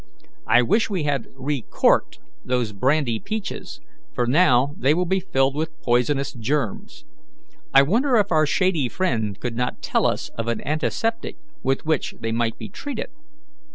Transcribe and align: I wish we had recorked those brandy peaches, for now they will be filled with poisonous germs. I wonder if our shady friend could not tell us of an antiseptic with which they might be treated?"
I 0.47 0.63
wish 0.63 0.89
we 0.89 1.03
had 1.03 1.27
recorked 1.35 2.17
those 2.43 2.73
brandy 2.73 3.19
peaches, 3.19 3.79
for 4.15 4.25
now 4.25 4.73
they 4.79 4.95
will 4.95 5.05
be 5.05 5.19
filled 5.19 5.55
with 5.55 5.79
poisonous 5.83 6.33
germs. 6.33 7.05
I 7.71 7.83
wonder 7.83 8.15
if 8.15 8.31
our 8.31 8.47
shady 8.47 8.89
friend 8.89 9.39
could 9.39 9.55
not 9.55 9.83
tell 9.83 10.07
us 10.07 10.29
of 10.29 10.47
an 10.47 10.59
antiseptic 10.65 11.35
with 11.61 11.85
which 11.85 12.15
they 12.19 12.31
might 12.31 12.57
be 12.57 12.67
treated?" 12.67 13.11